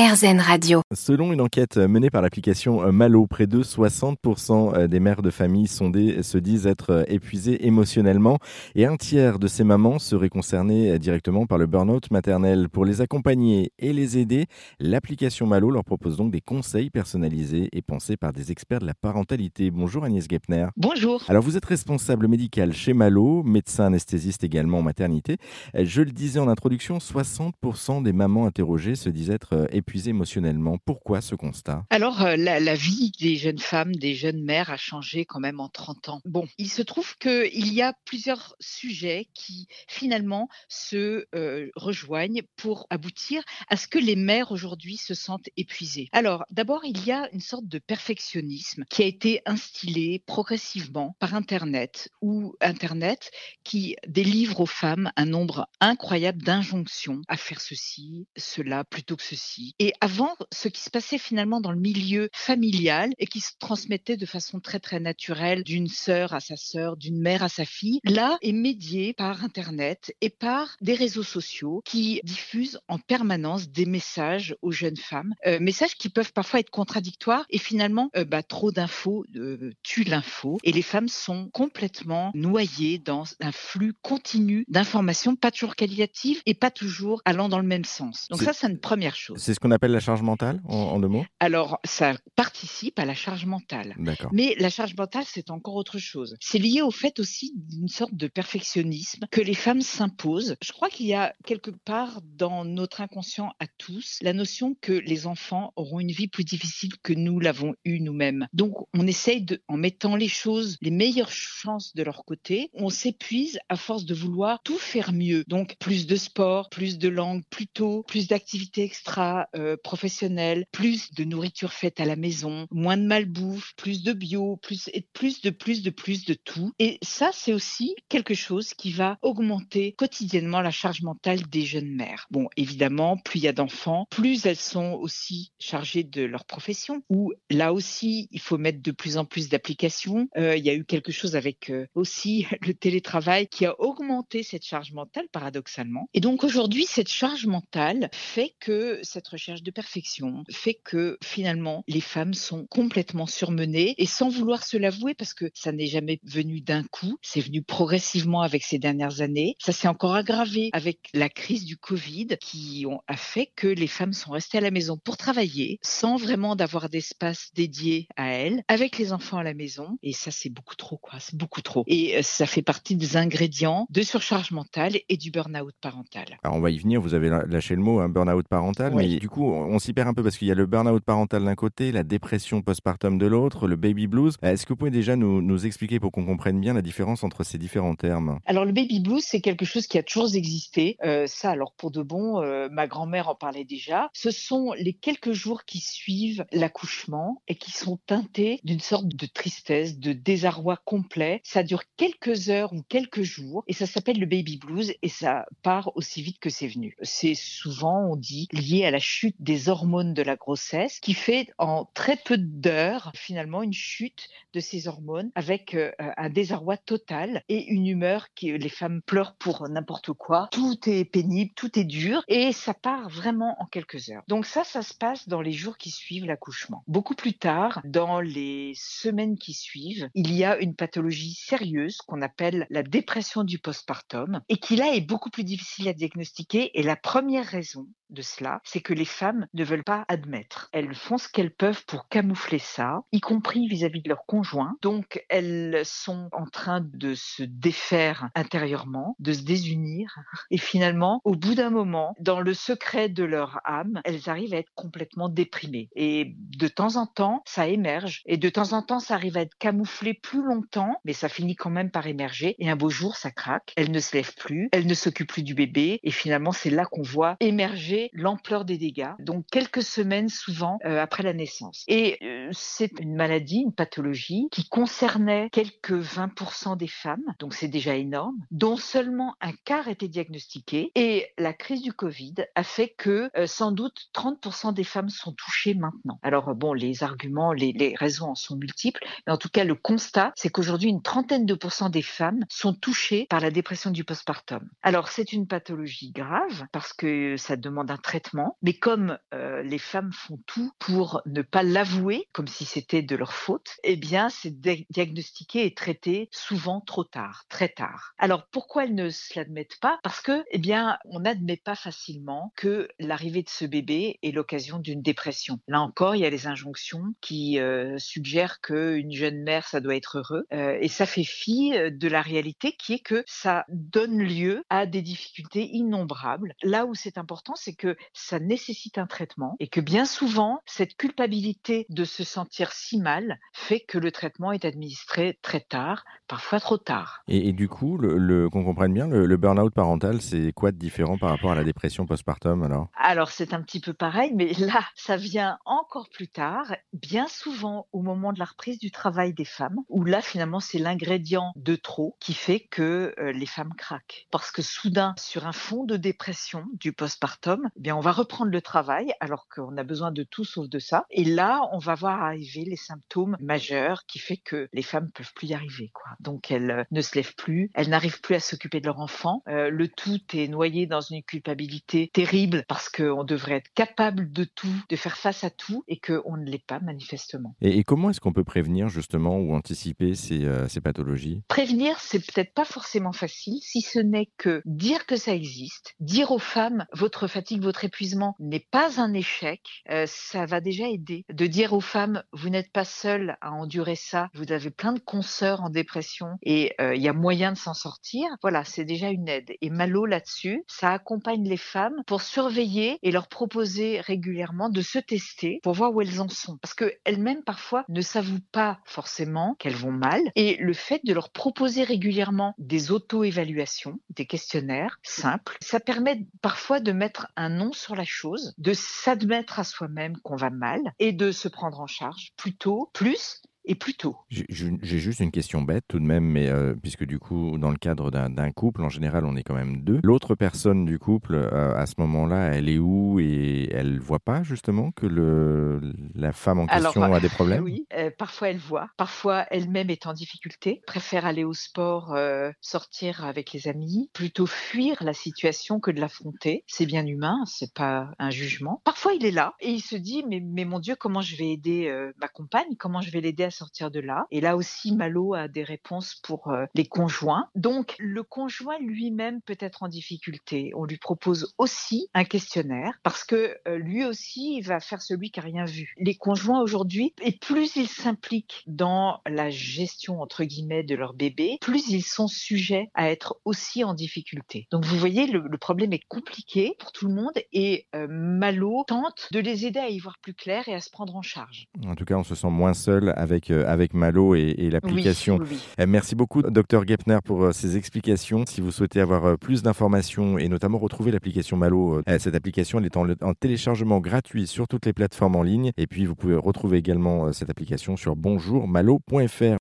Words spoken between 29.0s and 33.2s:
disent être épuisées émotionnellement. Pourquoi ce constat? Alors, euh, la, vie